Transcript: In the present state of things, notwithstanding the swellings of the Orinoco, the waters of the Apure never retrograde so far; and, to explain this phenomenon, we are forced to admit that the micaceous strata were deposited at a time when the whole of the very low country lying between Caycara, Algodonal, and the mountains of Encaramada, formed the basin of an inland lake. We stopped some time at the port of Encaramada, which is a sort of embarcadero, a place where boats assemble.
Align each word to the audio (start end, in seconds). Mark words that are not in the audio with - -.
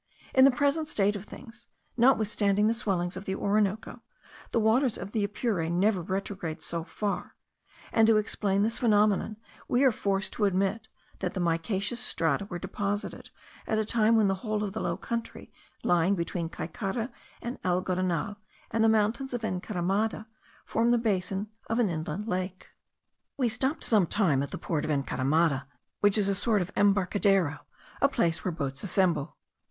In 0.33 0.45
the 0.45 0.49
present 0.49 0.87
state 0.87 1.15
of 1.15 1.25
things, 1.25 1.67
notwithstanding 1.95 2.65
the 2.65 2.73
swellings 2.73 3.15
of 3.15 3.25
the 3.25 3.35
Orinoco, 3.35 4.01
the 4.51 4.59
waters 4.59 4.97
of 4.97 5.11
the 5.11 5.23
Apure 5.23 5.69
never 5.69 6.01
retrograde 6.01 6.63
so 6.63 6.83
far; 6.83 7.35
and, 7.93 8.07
to 8.07 8.17
explain 8.17 8.63
this 8.63 8.79
phenomenon, 8.79 9.37
we 9.67 9.83
are 9.83 9.91
forced 9.91 10.33
to 10.33 10.45
admit 10.45 10.87
that 11.19 11.35
the 11.35 11.39
micaceous 11.39 11.99
strata 11.99 12.45
were 12.45 12.57
deposited 12.57 13.29
at 13.67 13.77
a 13.77 13.85
time 13.85 14.15
when 14.15 14.27
the 14.27 14.33
whole 14.41 14.63
of 14.63 14.73
the 14.73 14.79
very 14.79 14.89
low 14.89 14.97
country 14.97 15.53
lying 15.83 16.15
between 16.15 16.49
Caycara, 16.49 17.11
Algodonal, 17.63 18.37
and 18.71 18.83
the 18.83 18.89
mountains 18.89 19.35
of 19.35 19.43
Encaramada, 19.45 20.25
formed 20.65 20.95
the 20.95 20.97
basin 20.97 21.47
of 21.69 21.77
an 21.77 21.91
inland 21.91 22.27
lake. 22.27 22.69
We 23.37 23.47
stopped 23.47 23.83
some 23.83 24.07
time 24.07 24.41
at 24.41 24.49
the 24.49 24.57
port 24.57 24.83
of 24.83 24.89
Encaramada, 24.89 25.67
which 25.99 26.17
is 26.17 26.27
a 26.27 26.33
sort 26.33 26.63
of 26.63 26.71
embarcadero, 26.75 27.59
a 28.01 28.09
place 28.09 28.43
where 28.43 28.51
boats 28.51 28.81
assemble. 28.83 29.37